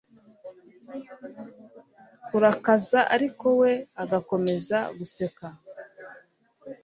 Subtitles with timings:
[2.27, 3.71] Kurakaza ariko we
[4.03, 5.45] agakomeza guseka